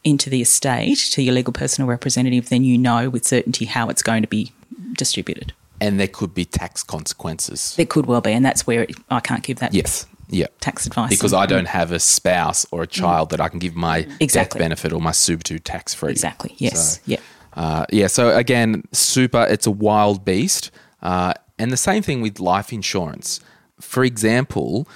[0.04, 4.02] into the estate to your legal personal representative, then you know with certainty how it's
[4.02, 4.52] going to be
[4.94, 5.54] distributed.
[5.80, 7.76] And there could be tax consequences.
[7.76, 10.08] There could well be, and that's where it, I can't give that Yes.
[10.28, 10.48] Yeah.
[10.60, 11.34] tax advice because.
[11.34, 13.32] I don't have a spouse or a child mm.
[13.32, 14.58] that I can give my Exactly.
[14.58, 16.12] death benefit or my super to tax free.
[16.12, 16.56] Exactly.
[16.58, 16.96] Yes.
[16.96, 17.20] So, yeah.
[17.56, 18.08] Uh, yeah.
[18.08, 19.44] So again, super.
[19.50, 23.39] It's a wild beast, uh, and the same thing with life insurance.
[23.80, 24.88] For example,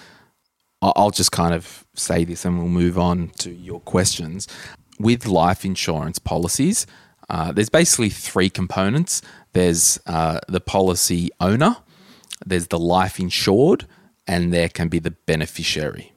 [0.82, 4.48] I'll just kind of say this, and we'll move on to your questions.
[5.00, 6.86] With life insurance policies,
[7.30, 9.22] uh, there's basically three components.
[9.54, 11.78] There's uh, the policy owner,
[12.46, 13.86] there's the life insured,
[14.28, 16.14] and there can be the beneficiary.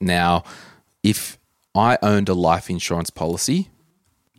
[0.00, 0.44] Now,
[1.02, 1.38] if
[1.74, 3.70] I owned a life insurance policy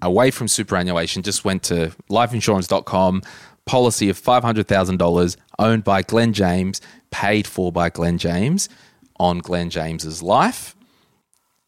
[0.01, 3.21] away from superannuation, just went to lifeinsurance.com,
[3.65, 8.69] policy of $500,000 owned by Glen James, paid for by Glen James
[9.19, 10.75] on Glen James's life,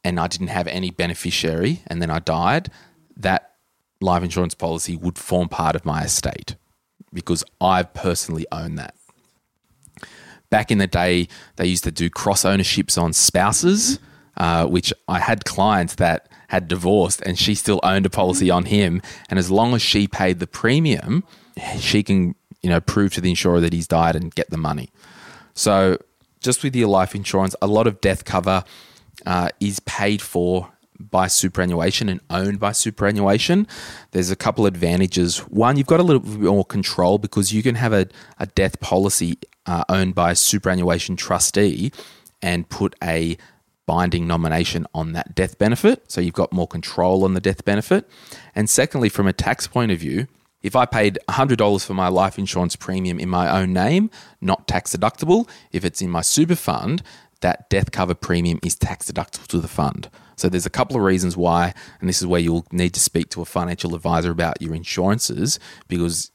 [0.03, 2.69] and I didn't have any beneficiary, and then I died,
[3.17, 3.53] that
[4.01, 6.55] life insurance policy would form part of my estate
[7.13, 8.95] because I personally own that.
[10.49, 13.99] Back in the day, they used to do cross ownerships on spouses,
[14.37, 18.65] uh, which I had clients that had divorced and she still owned a policy on
[18.65, 19.01] him.
[19.29, 21.23] And as long as she paid the premium,
[21.79, 24.89] she can, you know, prove to the insurer that he's died and get the money.
[25.53, 25.97] So,
[26.41, 28.63] just with your life insurance, a lot of death cover
[29.25, 33.67] uh, is paid for by superannuation and owned by superannuation.
[34.11, 35.39] There's a couple advantages.
[35.39, 38.07] One, you've got a little bit more control because you can have a,
[38.39, 41.91] a death policy uh, owned by a superannuation trustee
[42.41, 43.37] and put a
[43.85, 46.11] binding nomination on that death benefit.
[46.11, 48.09] So you've got more control on the death benefit.
[48.53, 50.27] And secondly, from a tax point of view,
[50.61, 54.09] if I paid $100 for my life insurance premium in my own name,
[54.41, 57.03] not tax deductible, if it's in my super fund,
[57.41, 60.09] that death cover premium is tax deductible to the fund.
[60.35, 63.29] So there's a couple of reasons why, and this is where you'll need to speak
[63.29, 66.31] to a financial advisor about your insurances because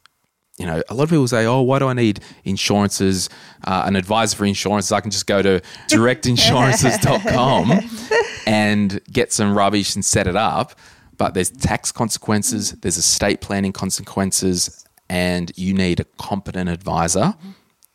[0.60, 3.28] you know, a lot of people say, "Oh, why do I need insurances?
[3.64, 4.92] Uh, an advisor for insurances?
[4.92, 7.72] I can just go to directinsurances.com
[8.46, 10.74] and get some rubbish and set it up."
[11.16, 17.34] But there's tax consequences, there's estate planning consequences, and you need a competent advisor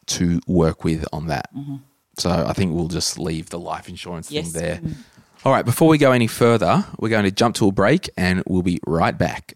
[0.08, 1.49] to work with on that.
[2.17, 4.51] So I think we'll just leave the life insurance Yes.
[4.51, 4.80] thing there.
[5.43, 8.43] All right, before we go any further, we're going to jump to a break and
[8.47, 9.56] we'll be right back.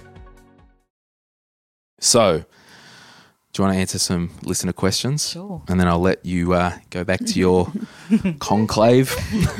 [2.01, 5.29] So, do you want to answer some listener questions?
[5.29, 5.61] Sure.
[5.69, 7.71] And then I'll let you uh, go back to your
[8.39, 9.15] conclave.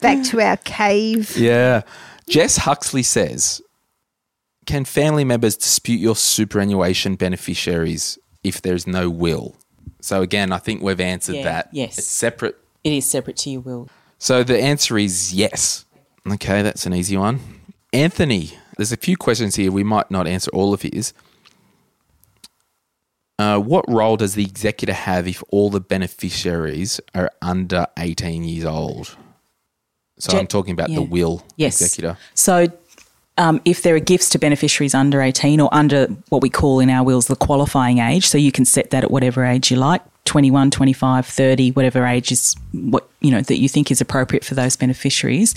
[0.00, 1.36] Back to our cave.
[1.36, 1.82] Yeah.
[2.28, 3.60] Jess Huxley says
[4.66, 9.56] Can family members dispute your superannuation beneficiaries if there's no will?
[10.00, 11.68] So, again, I think we've answered Yeah, that.
[11.72, 11.98] yes.
[11.98, 12.56] It's separate.
[12.84, 13.88] It is separate to your will.
[14.18, 15.84] So, the answer is yes.
[16.30, 17.40] Okay, that's an easy one.
[17.92, 19.70] Anthony, there's a few questions here.
[19.70, 21.12] We might not answer all of his.
[23.38, 28.64] Uh, what role does the executor have if all the beneficiaries are under 18 years
[28.64, 29.16] old?
[30.18, 31.80] So Gen- I'm talking about the will Yes.
[31.80, 32.16] executor.
[32.34, 32.68] So,
[33.36, 36.90] um, if there are gifts to beneficiaries under 18 or under what we call in
[36.90, 40.02] our wills the qualifying age, so you can set that at whatever age you like
[40.28, 44.54] 21, 25, 30, whatever age is what you know that you think is appropriate for
[44.54, 45.54] those beneficiaries,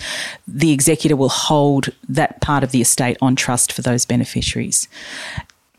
[0.47, 4.87] the executor will hold that part of the estate on trust for those beneficiaries.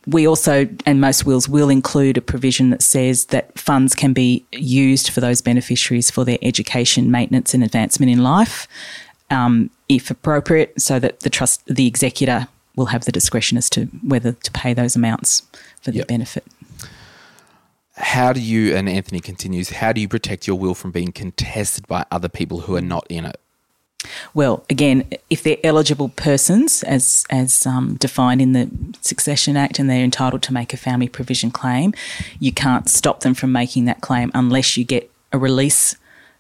[0.06, 4.44] We also, and most wills will include a provision that says that funds can be
[4.52, 8.66] used for those beneficiaries for their education, maintenance, and advancement in life,
[9.30, 13.84] um, if appropriate, so that the trust, the executor will have the discretion as to
[14.06, 15.42] whether to pay those amounts
[15.80, 16.08] for the Yep.
[16.08, 16.44] benefit.
[17.96, 21.86] How do you, and Anthony continues, how do you protect your will from being contested
[21.86, 23.38] by other people who are not in it?
[24.34, 28.68] Well, again, if they're eligible persons, as as um, defined in the
[29.00, 31.94] Succession Act, and they're entitled to make a family provision claim,
[32.40, 35.94] you can't stop them from making that claim unless you get a release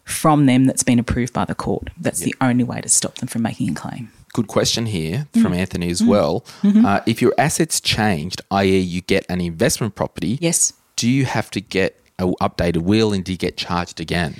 [0.04, 1.90] from them that's been approved by the court.
[2.00, 4.10] That's the only way to stop them from making a claim.
[4.32, 5.42] Good question here Mm.
[5.42, 6.40] from Anthony as well.
[6.62, 6.84] Mm-hmm.
[6.84, 10.72] Uh, if your assets changed, i.e., you get an investment property, Yes.
[11.02, 14.36] Do you have to get an updated will and do you get charged again?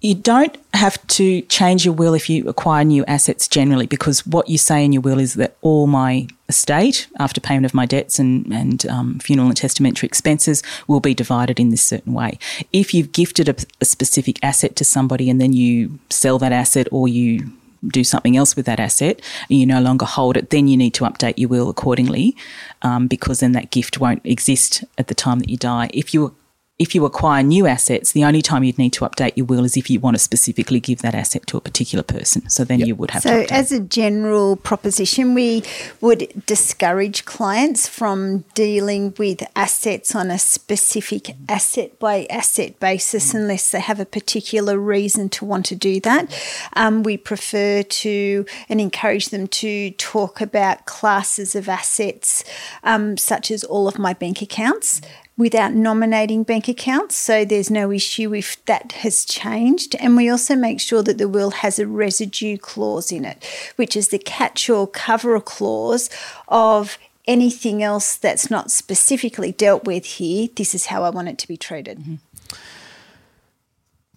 [0.00, 4.48] You don't have to change your will if you acquire new assets generally, because what
[4.48, 8.18] you say in your will is that all my estate, after payment of my debts
[8.18, 12.38] and, and um, funeral and testamentary expenses, will be divided in this certain way.
[12.72, 16.88] If you've gifted a, a specific asset to somebody and then you sell that asset
[16.92, 17.52] or you
[17.88, 20.94] do something else with that asset and you no longer hold it, then you need
[20.94, 22.36] to update your will accordingly
[22.82, 25.90] um, because then that gift won't exist at the time that you die.
[25.92, 26.34] If you
[26.76, 29.76] if you acquire new assets, the only time you'd need to update your will is
[29.76, 32.48] if you want to specifically give that asset to a particular person.
[32.50, 33.46] So then you would have So, to.
[33.46, 33.52] Update.
[33.52, 35.62] as a general proposition, we
[36.00, 43.70] would discourage clients from dealing with assets on a specific asset by asset basis unless
[43.70, 46.28] they have a particular reason to want to do that.
[46.72, 52.42] Um, we prefer to and encourage them to talk about classes of assets,
[52.82, 55.00] um, such as all of my bank accounts
[55.36, 57.16] without nominating bank accounts.
[57.16, 59.96] So there's no issue if that has changed.
[59.96, 63.44] And we also make sure that the will has a residue clause in it,
[63.76, 66.08] which is the catch all cover clause
[66.48, 70.48] of anything else that's not specifically dealt with here.
[70.54, 72.18] This is how I want it to be treated.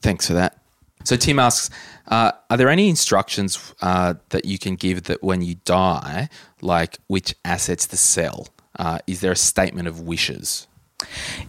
[0.02, 0.58] Thanks for that.
[1.04, 1.70] So Tim asks,
[2.10, 6.30] uh, are there any instructions uh, that you can give that when you die,
[6.62, 8.50] like which assets to sell?
[8.78, 10.68] Uh, is there a statement of wishes?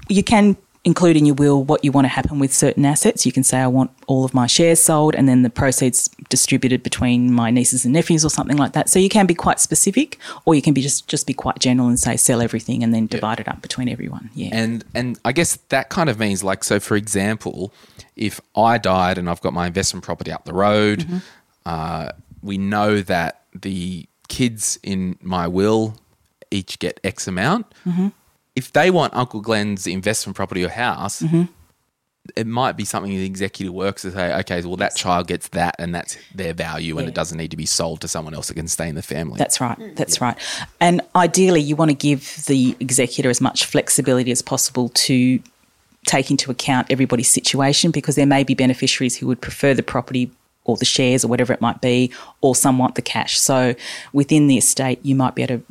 [0.08, 3.26] You can include in your will what you want to happen with certain assets.
[3.26, 6.82] You can say, I want all of my shares sold and then the proceeds distributed
[6.82, 8.88] between my nieces and nephews or something like that.
[8.88, 11.88] So you can be quite specific or you can be just, just be quite general
[11.88, 14.30] and say sell everything and then divide it up between everyone.
[14.34, 14.50] Yeah.
[14.52, 16.80] And and I guess that kind of means like so.
[16.80, 17.72] For example,
[18.16, 21.06] if I died and I've got my investment property up the road,
[21.66, 25.96] uh, we know that the kids in my will
[26.50, 27.66] each get X amount.
[28.59, 31.44] If they want Uncle Glen's investment property or house, mm-hmm.
[32.35, 35.77] it might be something the executive works to say, okay, well that child gets that
[35.79, 38.55] and that's their value, and it doesn't need to be sold to someone else that
[38.55, 39.38] can stay in the family.
[39.38, 39.79] That's right.
[39.79, 39.94] Mm.
[39.94, 40.37] That's right.
[40.81, 45.40] And ideally, you want to give the executor as much flexibility as possible to
[46.07, 50.31] take into account everybody's situation because there may be beneficiaries who would prefer the property
[50.64, 53.38] or the shares or whatever it might be, or some want the cash.
[53.38, 53.75] So
[54.12, 55.64] within the estate, you might be able to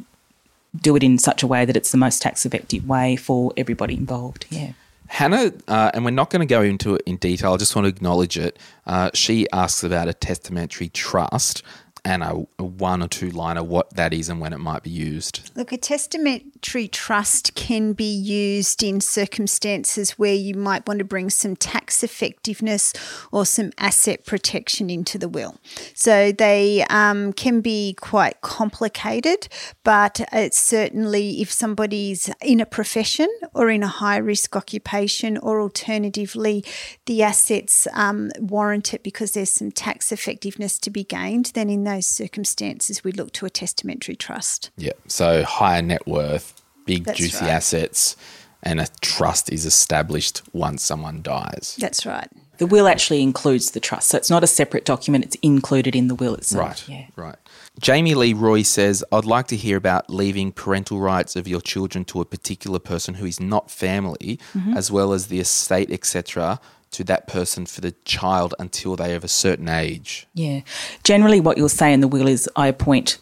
[0.81, 3.95] do it in such a way that it's the most tax effective way for everybody
[3.95, 4.45] involved.
[4.49, 4.73] Yeah.
[5.07, 7.53] Hannah, uh, and we're not going to go into it in detail.
[7.53, 8.59] I just want to acknowledge it.
[8.85, 11.63] Uh, she asks about a testamentary trust
[12.08, 14.89] and a, a one or two liner what that is and when it might be
[14.89, 15.52] used.
[15.56, 21.30] Look, a testamentary trust can be used in circumstances where you might want to bring
[21.30, 22.93] some tax effectiveness
[23.30, 25.58] or some asset protection into the will.
[25.93, 29.50] So they um, can be quite complicated,
[29.84, 35.60] but it's certainly if somebody's in a profession or in a high risk occupation, or
[35.60, 36.63] alternatively,
[37.06, 41.84] the assets um, warrant it because there's some tax effectiveness to be gained, then in
[41.84, 44.71] those circumstances, we look to a testamentary trust.
[44.77, 44.93] Yeah.
[45.07, 47.51] So higher net worth, big That's juicy right.
[47.51, 48.15] assets,
[48.63, 51.77] and a trust is established once someone dies.
[51.79, 52.29] That's right.
[52.57, 55.23] The will actually includes the trust, so it's not a separate document.
[55.25, 56.67] It's included in the will itself.
[56.67, 56.89] Right.
[56.89, 57.05] Yeah.
[57.15, 57.36] Right.
[57.79, 62.03] Jamie Lee Roy says, I'd like to hear about leaving parental rights of your children
[62.05, 64.75] to a particular person who is not family, mm-hmm.
[64.75, 66.60] as well as the estate, etc.,
[66.91, 70.28] to that person for the child until they have a certain age.
[70.34, 70.62] Yeah.
[71.04, 73.17] Generally, what you'll say in the will is, I appoint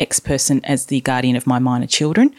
[0.00, 2.34] X person as the guardian of my minor children.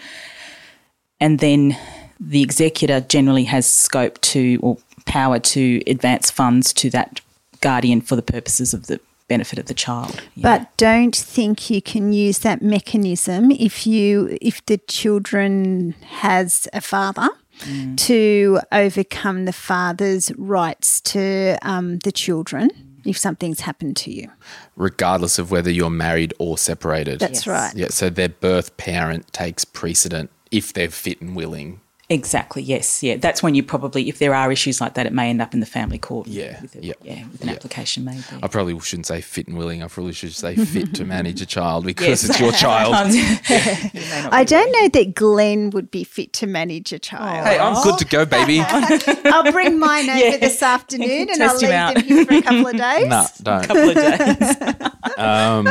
[1.20, 1.78] And then
[2.20, 7.22] the executor generally has scope to or power to advance funds to that
[7.62, 10.22] guardian for the purposes of the benefit of the child.
[10.36, 10.60] Yeah.
[10.60, 16.82] But don't think you can use that mechanism if you if the children has a
[16.82, 17.30] father
[17.98, 22.70] to overcome the father's rights to um, the children
[23.06, 24.28] if something's happened to you.
[24.76, 27.20] regardless of whether you're married or separated.
[27.20, 27.48] That's Yes.
[27.48, 27.76] right.
[27.76, 31.82] Yeah, so their birth parent takes precedent if they're fit and willing.
[32.08, 32.62] Exactly.
[32.62, 33.02] Yes.
[33.02, 33.18] Yeah.
[33.18, 35.60] That's when you probably, if there are issues like that, it may end up in
[35.60, 36.28] the family court.
[36.28, 37.26] Yeah, With a, yeah, Yeah.
[37.32, 37.54] With an yeah.
[37.56, 38.40] application made there.
[38.44, 39.82] I probably shouldn't say fit and willing.
[39.82, 42.94] I probably should say fit to manage a child because it's your child.
[44.32, 47.48] I don't know that Glen would be fit to manage a child.
[47.48, 48.60] Hey, I'm good to go, baby.
[48.62, 51.96] I'll bring mine over this afternoon and I'll Test him leave out.
[51.96, 53.08] them here for a couple of days.
[53.08, 53.68] nah, don't.
[53.68, 55.18] couple of days.
[55.18, 55.68] Um,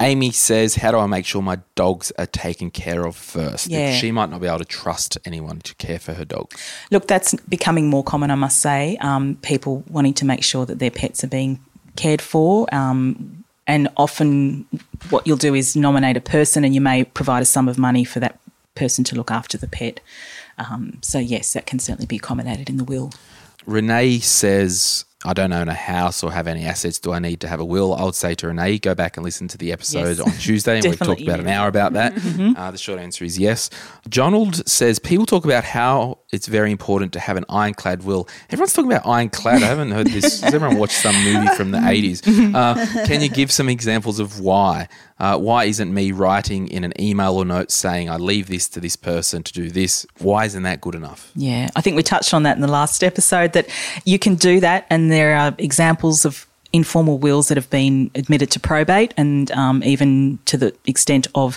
[0.00, 3.68] Amy says, "How do I make sure my dogs are taken care of first?
[3.68, 3.92] Yeah.
[3.92, 6.60] She might not be able to trust anyone to care for her dogs.
[6.90, 8.96] Look, that's becoming more common, I must say.
[9.00, 11.60] Um, people wanting to make sure that their pets are being
[11.96, 12.72] cared for.
[12.74, 14.66] Um, and often,
[15.10, 18.04] what you'll do is nominate a person, and you may provide a sum of money
[18.04, 18.38] for that
[18.74, 20.00] person to look after the pet.
[20.58, 23.12] Um, so, yes, that can certainly be accommodated in the will.
[23.66, 26.98] Renee says, I don't own a house or have any assets.
[26.98, 27.94] Do I need to have a will?
[27.94, 30.20] I would say to Renee, go back and listen to the episode Yes.
[30.20, 30.76] on Tuesday.
[30.78, 32.12] and we've talked about an hour about that.
[32.54, 33.68] Uh, the short answer is yes.
[34.08, 38.28] Donald says, people talk about how it's very important to have an ironclad will.
[38.50, 39.62] Everyone's talking about ironclad.
[39.62, 40.40] I haven't heard this.
[40.42, 42.22] Has everyone watched some movie from the 80s?
[42.54, 42.74] Uh,
[43.06, 44.88] can you give some examples of why?
[45.18, 48.80] Uh, why isn't me writing in an email or note saying, I leave this to
[48.80, 50.06] this person to do this?
[50.18, 51.30] Why isn't that good enough?
[51.34, 53.68] Yeah, I think we touched on that in the last episode that
[54.04, 58.50] you can do that, and there are examples of informal wills that have been admitted
[58.50, 61.56] to probate, and um, even to the extent of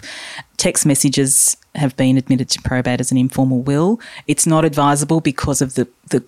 [0.57, 3.99] text messages have been admitted to probate as an informal will.
[4.27, 6.23] It's not advisable because of the, the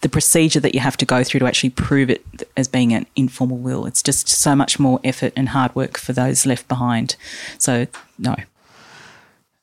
[0.00, 2.24] the procedure that you have to go through to actually prove it
[2.56, 3.86] as being an informal will.
[3.86, 7.16] It's just so much more effort and hard work for those left behind.
[7.58, 7.86] So
[8.18, 8.34] no.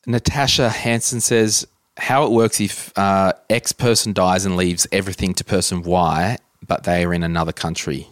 [0.08, 5.44] Natasha Hansen says how it works if uh, X person dies and leaves everything to
[5.44, 8.08] person Y, but they are in another country.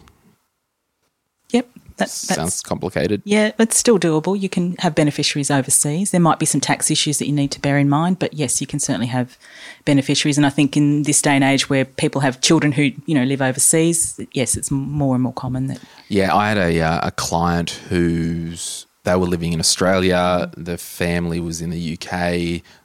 [1.50, 3.22] Yep, that, Sounds complicated.
[3.24, 4.38] Yeah, it's still doable.
[4.38, 6.10] You can have beneficiaries overseas.
[6.10, 8.60] There might be some tax issues that you need to bear in mind, but yes,
[8.60, 9.38] you can certainly have
[9.84, 10.36] beneficiaries.
[10.36, 13.22] And I think in this day and age where people have children who you know
[13.22, 17.10] live overseas, yes, it's more and more common that Yeah, I had a uh, a
[17.12, 20.50] client who's they were living in Australia.
[20.56, 22.10] The family was in the UK.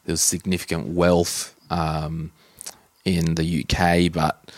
[0.06, 2.32] There was significant wealth um,
[3.06, 4.52] in the UK, but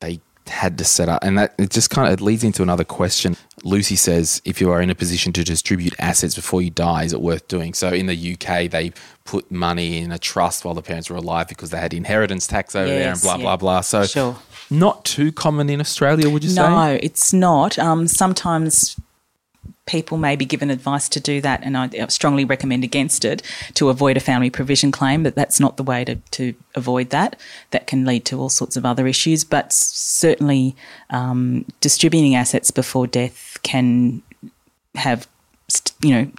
[0.00, 2.84] they had to set up, and that it just kind of it leads into another
[2.84, 3.36] question.
[3.64, 7.12] Lucy says, if you are in a position to distribute assets before you die, is
[7.12, 7.74] it worth doing?
[7.74, 8.92] So in the UK, they
[9.24, 12.74] put money in a trust while the parents were alive because they had inheritance tax
[12.76, 13.42] over there and blah yeah.
[13.42, 13.80] blah blah.
[13.80, 14.36] So Sure.
[14.70, 16.62] not too common in Australia, would you say?
[16.62, 17.78] no, it's not.
[17.78, 18.96] Um, sometimes
[19.88, 23.42] people may be given advice to do that, and I strongly recommend against it
[23.74, 25.24] to avoid a family provision claim.
[25.24, 27.34] But that's not the way to, to avoid that.
[27.72, 29.42] That can lead to all sorts of other issues.
[29.42, 30.76] But certainly,
[31.10, 34.22] um, distributing assets before death can
[34.94, 35.26] have,
[36.00, 36.30] you know.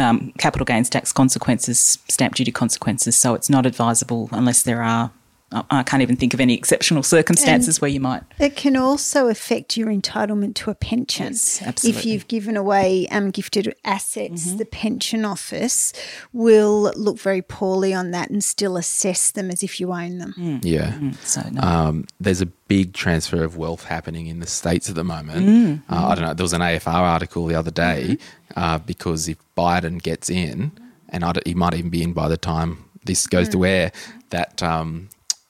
[0.00, 3.16] Um, capital gains tax consequences, stamp duty consequences.
[3.16, 5.12] So it's not advisable unless there are
[5.52, 8.22] I I can't even think of any exceptional circumstances where you might.
[8.38, 11.28] It can also affect your entitlement to a pension.
[11.28, 15.92] Yes, If you've given away um, gifted assets, the pension office
[16.32, 20.60] will look very poorly on that and still assess them as if you own them.
[20.62, 20.98] Yeah.
[21.22, 21.60] So no.
[21.62, 25.82] Um, there's a big transfer of wealth happening in the states at the moment.
[25.88, 26.34] Uh, I don't know.
[26.34, 28.18] There was an AFR article the other day
[28.56, 30.72] uh, because if Biden gets in,
[31.08, 33.92] and I he might even be in by the time this goes to air,
[34.30, 35.08] that um,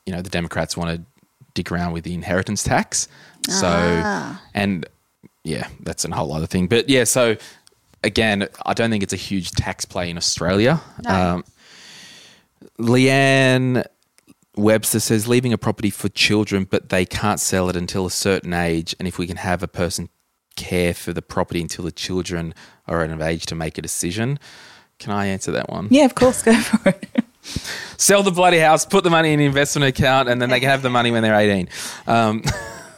[0.09, 1.05] you know the Democrats want to
[1.53, 3.09] dick around with the inheritance tax.
[3.47, 3.67] So
[4.55, 4.87] and
[5.45, 6.67] yeah, that's a whole other thing.
[6.67, 7.37] But yeah, so
[8.03, 10.81] again, I don't think it's a huge tax play in Australia.
[11.07, 11.45] Um,
[12.79, 13.85] Leanne
[14.57, 18.55] Webster says leaving a property for children, but they can't sell it until a certain
[18.55, 18.97] age.
[18.99, 20.09] And if we can have a person
[20.57, 22.55] care for the property until the children
[22.87, 24.39] are of age to make a decision.
[24.99, 25.89] Can I answer that one?
[25.91, 27.25] yeah, of course, go for it.
[27.96, 30.68] Sell the bloody house, put the money in an investment account, and then they can
[30.68, 31.68] have the money when they're 18.
[32.07, 32.44] Um,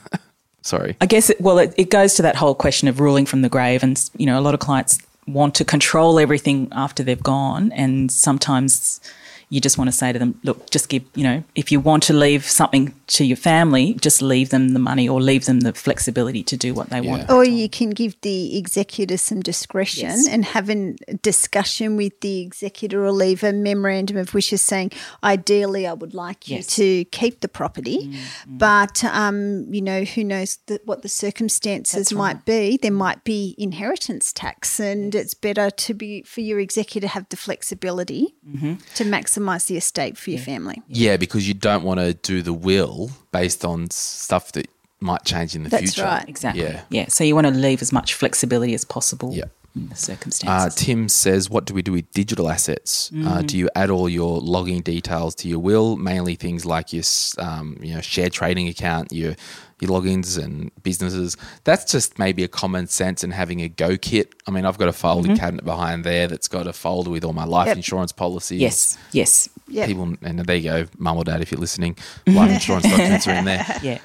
[0.62, 0.96] sorry.
[1.01, 3.48] I guess, it, well, it, it goes to that whole question of ruling from the
[3.48, 3.82] grave.
[3.82, 7.72] And, you know, a lot of clients want to control everything after they've gone.
[7.72, 9.01] And sometimes
[9.48, 12.03] you just want to say to them, look, just give, you know, if you want
[12.05, 15.73] to leave something to your family, just leave them the money or leave them the
[15.73, 17.29] flexibility to do what they want.
[17.29, 20.29] Or you can give the executor some discretion Yes.
[20.29, 24.93] and have a discussion with the executor or leave a memorandum of wishes saying,
[25.25, 26.67] ideally, I would like you Yes.
[26.77, 27.99] to keep the property.
[27.99, 28.59] Mm, mm.
[28.59, 32.79] But, um, you know, who knows the, what the circumstances might be.
[32.81, 37.29] There might be inheritance tax, and it's better to be for your executor to have
[37.31, 38.75] the flexibility mm-hmm.
[38.95, 40.83] to maximise the estate for your family.
[40.87, 42.99] Yeah, because you don't want to do the will
[43.32, 44.68] based on stuff that
[45.01, 46.03] might change in the That's future.
[46.03, 46.28] That's right.
[46.28, 46.62] Exactly.
[46.62, 46.82] Yeah.
[46.90, 47.07] Yeah.
[47.09, 49.44] So you want to leave as much flexibility as possible Yeah.
[49.74, 50.74] in the Uh, circumstances.
[50.74, 53.11] Tim says, "What do we do with digital assets?
[53.14, 53.26] Mm.
[53.26, 55.96] Uh, do you add all your logging details to your will?
[55.96, 57.05] Mainly things like your,
[57.38, 59.36] um, you know, share trading account, your
[59.82, 61.38] your logins and businesses.
[61.64, 64.34] That's just maybe a common sense and having a go kit.
[64.46, 67.32] I mean, I've got a folding cabinet behind there that's got a folder with all
[67.32, 67.76] my life Yep.
[67.78, 68.61] insurance policies.
[68.61, 68.98] yes.
[69.12, 69.48] Yes.
[69.71, 69.87] Yeah.
[69.87, 71.97] People, and there you go, mum or dad, if you're listening,
[72.27, 73.64] life insurance documents are in there.
[73.83, 73.99] Yeah.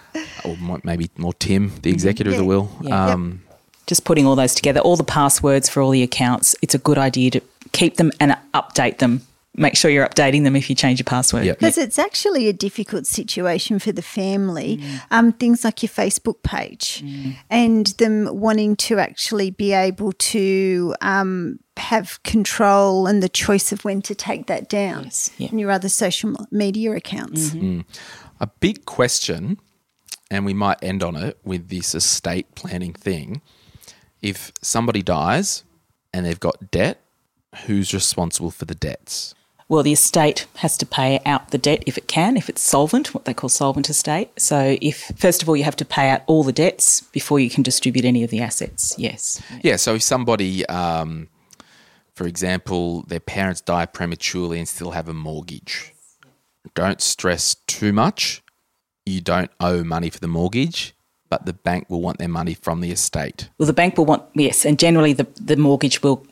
[0.46, 2.70] Or maybe more Tim, the executor of the will.
[2.82, 3.08] Yeah.
[3.08, 3.42] Um,
[3.88, 6.98] just putting all those together, all the passwords for all the accounts, it's a good
[6.98, 7.42] idea to
[7.72, 9.22] keep them and update them.
[9.58, 11.46] Make sure you're updating them if you change your password.
[11.46, 11.60] Yep.
[11.60, 14.82] Because it's actually a difficult situation for the family.
[15.12, 17.04] Um, things like your Facebook page
[17.50, 23.86] and them wanting to actually be able to um, have control and the choice of
[23.86, 25.48] when to take that down Yes, yeah.
[25.50, 27.54] and your other social media accounts.
[28.40, 29.60] a big question,
[30.30, 33.42] and we might end on it with this estate planning thing.
[34.22, 35.64] If somebody dies
[36.14, 37.02] and they've got debt,
[37.68, 39.34] who's responsible for the debts?
[39.68, 43.16] Well, the estate has to pay out the debt if it can, if it's solvent,
[43.16, 44.30] what they call solvent estate.
[44.38, 47.50] So, if first of all you have to pay out all the debts before you
[47.50, 48.94] can distribute any of the assets.
[48.98, 49.42] Yes.
[49.64, 51.30] Yeah, so if somebody, um,
[52.14, 55.96] for example, their parents die prematurely and still have a mortgage,
[56.76, 58.44] don't stress too much.
[59.06, 60.96] You don't owe money for the mortgage,
[61.30, 63.50] but the bank will want their money from the estate.
[63.58, 66.26] Well, the bank will want yes, and generally the the mortgage will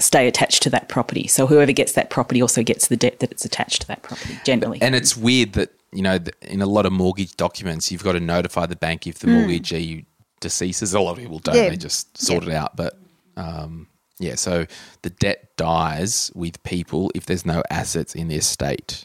[0.00, 1.26] stay attached to that property.
[1.26, 4.38] So whoever gets that property also gets the debt that it's attached to that property.
[4.44, 4.80] Generally.
[4.80, 8.20] And it's weird that, you know, in a lot of mortgage documents, you've got to
[8.20, 10.04] notify the bank if the mortgagee
[10.40, 10.94] deceases.
[10.94, 11.68] A lot of people don't, Yeah.
[11.70, 12.76] they just sort it out.
[12.76, 12.98] But
[13.36, 13.88] um,
[14.20, 14.66] yeah, so
[15.02, 19.04] the debt dies with people if there's no assets in the estate.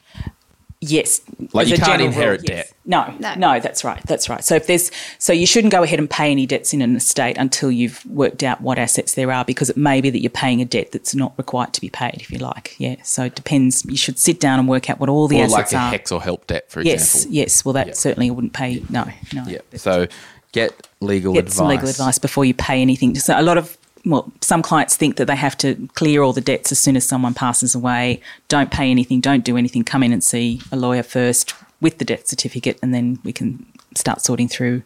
[0.86, 1.22] Yes.
[1.54, 2.68] Like you can't inherit rule, yes.
[2.68, 2.74] debt.
[2.86, 3.36] No, No.
[3.36, 4.02] no, that's right.
[4.06, 4.44] That's right.
[4.44, 7.38] So if there's so you shouldn't go ahead and pay any debts in an estate
[7.38, 10.62] until you've worked out what assets there are because it may be that you're paying
[10.62, 12.76] a debt that's not required to be paid if you like.
[12.80, 12.96] Yeah.
[13.04, 13.86] So it depends.
[13.86, 15.92] You should sit down and work out what all the or assets like a are.
[15.92, 17.34] HECS or HELP debt, for yes, example.
[17.36, 17.44] yes.
[17.54, 17.66] Yes.
[17.66, 17.94] Well that Yeah.
[17.94, 19.46] certainly wouldn't pay no, no.
[19.48, 19.60] Yeah.
[19.76, 20.08] So
[20.52, 21.56] get legal Get advice.
[21.56, 23.16] some legal advice before you pay anything.
[23.16, 26.42] So a lot of well, some clients think that they have to clear all the
[26.42, 28.22] debts as soon as someone passes away.
[28.48, 29.84] Don't pay anything, don't do anything.
[29.84, 33.66] Come in and see a lawyer first with the death certificate, and then we can
[33.96, 34.84] start sorting through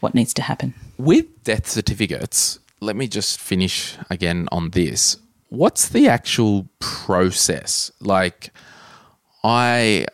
[0.00, 0.74] what needs to happen.
[0.98, 5.16] With death certificates, let me just finish again on this.
[5.48, 7.90] What's the actual process?
[8.00, 8.50] Like,
[9.42, 10.06] I,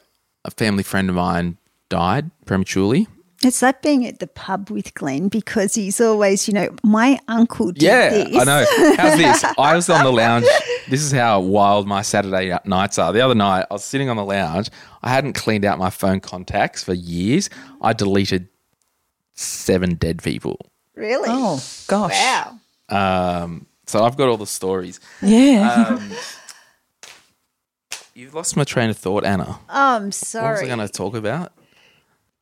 [0.45, 1.57] a family friend of mine
[1.89, 3.07] died prematurely.
[3.43, 7.73] It's like being at the pub with Glen because he's always, you know, my uncle
[7.73, 8.37] did Yeah, this.
[8.37, 8.95] I know.
[8.97, 9.45] How's this?
[9.59, 10.45] I was on the lounge.
[10.91, 13.15] This is how wild my Saturday nights are.
[13.15, 14.69] The other night, I was sitting on the lounge.
[15.03, 17.49] I hadn't cleaned out my phone contacts for years.
[17.81, 18.49] I deleted
[19.33, 20.59] seven dead people.
[20.95, 21.29] Really?
[21.31, 22.13] Oh gosh!
[22.13, 22.59] wow.
[22.91, 25.01] Um, so I've got all the stories.
[25.23, 25.87] Yeah.
[25.89, 26.13] Um,
[28.15, 29.47] You've lost my train of thought, Anna.
[29.71, 30.45] Oh, I'm sorry.
[30.45, 30.63] What was.
[30.63, 31.53] I going to talk about?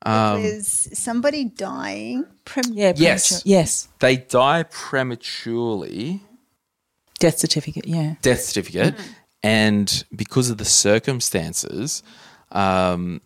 [0.03, 2.25] Um, There's somebody dying.
[2.45, 2.93] Prem- Yeah.
[2.97, 3.43] Yes.
[3.45, 3.89] Yes.
[3.99, 6.23] They die prematurely,
[7.19, 7.87] Death certificate.
[7.87, 8.15] Yeah.
[8.23, 9.13] death certificate, mm-hmm.
[9.43, 12.03] and because of the circumstances,
[12.53, 13.21] um,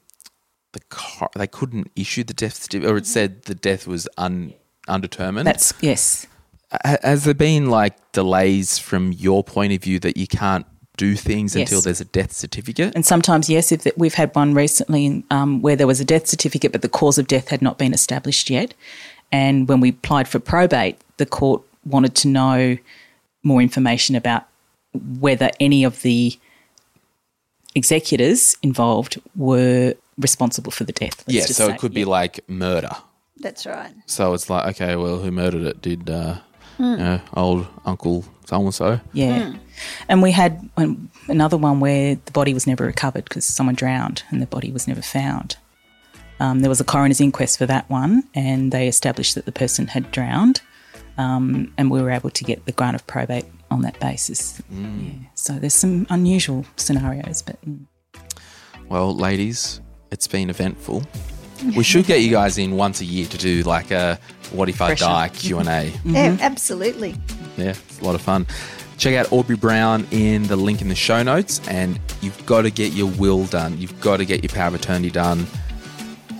[0.73, 3.13] the car, they couldn't issue the death certificate, or it mm-hmm.
[3.13, 4.55] said the death was un,
[4.89, 5.47] undetermined.
[5.47, 6.27] That's yes.
[6.73, 10.65] Ha- Has there been like delays from your point of view that you can't
[10.97, 11.69] do things Yes.
[11.71, 12.95] until there's a death certificate?
[12.95, 16.73] And sometimes, yes, if we've had one recently um, where there was a death certificate,
[16.73, 18.75] but the cause of death had not been established yet.
[19.31, 22.77] And when we applied for probate, the court wanted to know
[23.43, 24.45] more information about
[25.19, 26.39] whether any of the
[27.75, 31.25] executors involved were responsible for the death.
[31.27, 31.75] let's yeah, so say.
[31.75, 32.91] it could be like murder.
[33.39, 33.93] That's right.
[34.07, 35.81] So it's like, okay, well, who murdered it?
[35.83, 36.37] Did uh,
[36.79, 39.01] you know, old Uncle so and so?
[39.13, 39.55] Yeah.
[40.09, 44.23] And we had um, another one where the body was never recovered because someone drowned
[44.31, 45.57] and the body was never found.
[46.41, 49.87] Um, there was a coroner's inquest for that one, and they established that the person
[49.87, 50.61] had drowned,
[51.17, 54.61] um, and we were able to get the grant of probate on that basis.
[54.69, 55.11] Yeah.
[55.35, 57.87] So there's some unusual scenarios, but mm.
[58.89, 59.81] Well, ladies,
[60.11, 61.05] it's been eventful.
[61.77, 64.19] We should get you guys in once a year to do like a
[64.51, 65.93] "What if I die" Q and A.
[66.05, 67.15] Yeah, absolutely.
[67.57, 68.47] Yeah, it's a lot of fun.
[68.99, 72.71] Check out Aubrey Brown in the link in the show notes, and you've got to
[72.71, 73.79] get your will done.
[73.79, 75.47] You've got to get your power of attorney done.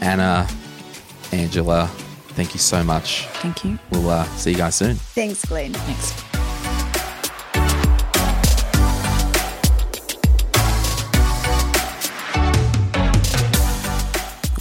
[0.01, 0.47] Anna,
[1.33, 1.87] Angela,
[2.35, 3.27] thank you so much.
[3.27, 3.79] thank you.
[3.91, 4.97] We'll uh, see you guys soon.
[4.97, 5.73] Thanks, Glen.
[5.73, 6.32] Thanks.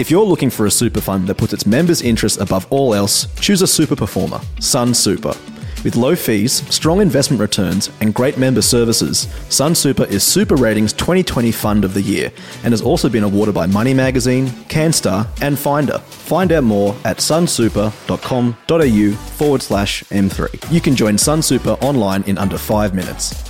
[0.00, 3.26] If you're looking for a super fund that puts its members' interests above all else,
[3.38, 5.36] choose a super performer, Sunsuper.
[5.84, 11.84] With low fees, strong investment returns, and great member services, Sunsuper is SuperRatings 2020 Fund
[11.84, 12.32] of the Year
[12.64, 15.98] and has also been awarded by Money Magazine, Canstar, and Finder.
[15.98, 20.72] Find out more at sunsuper.com.au forward slash M3.
[20.72, 23.49] You can join Sunsuper online in under five minutes.